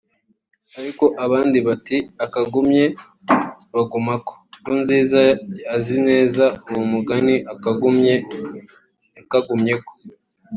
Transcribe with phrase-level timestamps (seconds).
[0.79, 2.83] ariko abandi bati “Akagumye
[3.73, 5.21] bagumako” Nkurunziza
[5.75, 8.13] azi neza uwo mugani akagumye
[9.17, 9.91] yakagumyeko